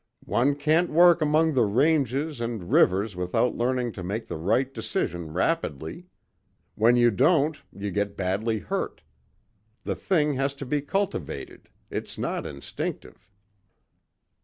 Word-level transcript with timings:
"One 0.25 0.55
can't 0.55 0.89
work 0.89 1.21
among 1.21 1.53
the 1.53 1.63
ranges 1.65 2.41
and 2.41 2.71
rivers 2.71 3.15
without 3.15 3.55
learning 3.55 3.91
to 3.91 4.03
make 4.03 4.25
the 4.25 4.35
right 4.35 4.73
decision 4.73 5.31
rapidly. 5.31 6.07
When 6.73 6.95
you 6.95 7.11
don't, 7.11 7.61
you 7.71 7.91
get 7.91 8.17
badly 8.17 8.57
hurt. 8.57 9.03
The 9.83 9.93
thing 9.93 10.33
has 10.33 10.55
to 10.55 10.65
be 10.65 10.81
cultivated, 10.81 11.69
it's 11.91 12.17
not 12.17 12.47
instinctive." 12.47 13.29